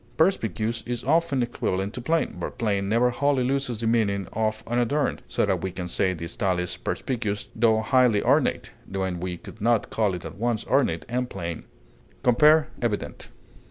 Perspicuous 0.17 0.81
is 0.87 1.03
often 1.03 1.43
equivalent 1.43 1.93
to 1.93 2.01
plain, 2.01 2.33
but 2.39 2.57
plain 2.57 2.89
never 2.89 3.11
wholly 3.11 3.43
loses 3.43 3.77
the 3.77 3.85
meaning 3.85 4.27
of 4.33 4.63
unadorned, 4.65 5.21
so 5.27 5.45
that 5.45 5.61
we 5.61 5.69
can 5.71 5.87
say 5.87 6.11
the 6.11 6.25
style 6.27 6.57
is 6.57 6.75
perspicuous 6.75 7.49
tho 7.55 7.81
highly 7.81 8.23
ornate, 8.23 8.71
when 8.89 9.19
we 9.19 9.37
could 9.37 9.61
not 9.61 9.91
call 9.91 10.15
it 10.15 10.25
at 10.25 10.37
once 10.39 10.65
ornate 10.65 11.05
and 11.07 11.29
plain. 11.29 11.65
Compare 12.23 12.69
EVIDENT. 12.81 13.29